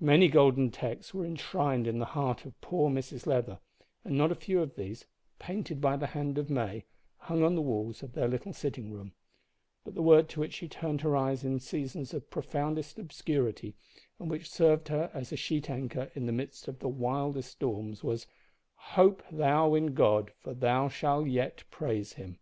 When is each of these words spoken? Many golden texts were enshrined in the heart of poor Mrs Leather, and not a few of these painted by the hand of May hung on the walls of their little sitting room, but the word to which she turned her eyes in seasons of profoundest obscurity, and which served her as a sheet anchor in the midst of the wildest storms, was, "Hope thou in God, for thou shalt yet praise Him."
Many 0.00 0.28
golden 0.28 0.70
texts 0.70 1.12
were 1.12 1.26
enshrined 1.26 1.86
in 1.86 1.98
the 1.98 2.06
heart 2.16 2.46
of 2.46 2.58
poor 2.62 2.90
Mrs 2.90 3.26
Leather, 3.26 3.58
and 4.02 4.16
not 4.16 4.32
a 4.32 4.34
few 4.34 4.62
of 4.62 4.76
these 4.76 5.04
painted 5.38 5.78
by 5.78 5.94
the 5.94 6.06
hand 6.06 6.38
of 6.38 6.48
May 6.48 6.86
hung 7.18 7.42
on 7.42 7.54
the 7.54 7.60
walls 7.60 8.02
of 8.02 8.14
their 8.14 8.28
little 8.28 8.54
sitting 8.54 8.90
room, 8.90 9.12
but 9.84 9.94
the 9.94 10.00
word 10.00 10.26
to 10.30 10.40
which 10.40 10.54
she 10.54 10.68
turned 10.68 11.02
her 11.02 11.14
eyes 11.14 11.44
in 11.44 11.60
seasons 11.60 12.14
of 12.14 12.30
profoundest 12.30 12.98
obscurity, 12.98 13.74
and 14.18 14.30
which 14.30 14.48
served 14.50 14.88
her 14.88 15.10
as 15.12 15.32
a 15.32 15.36
sheet 15.36 15.68
anchor 15.68 16.10
in 16.14 16.24
the 16.24 16.32
midst 16.32 16.66
of 16.66 16.78
the 16.78 16.88
wildest 16.88 17.52
storms, 17.52 18.02
was, 18.02 18.26
"Hope 18.74 19.22
thou 19.30 19.74
in 19.74 19.92
God, 19.92 20.30
for 20.38 20.54
thou 20.54 20.88
shalt 20.88 21.26
yet 21.28 21.64
praise 21.70 22.14
Him." 22.14 22.38